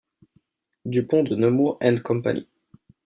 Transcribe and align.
Du 0.83 1.05
Pont 1.05 1.21
de 1.21 1.35
Nemours 1.35 1.77
and 1.79 1.97
Company. 2.03 2.47